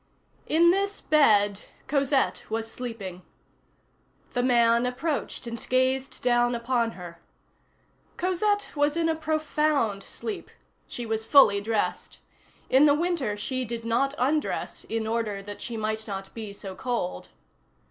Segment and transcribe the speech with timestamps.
[0.47, 3.21] In this bed Cosette was sleeping.
[4.33, 7.21] The man approached and gazed down upon her.
[8.17, 10.49] Cosette was in a profound sleep;
[10.87, 12.17] she was fully dressed.
[12.67, 16.73] In the winter she did not undress, in order that she might not be so
[16.73, 17.29] cold.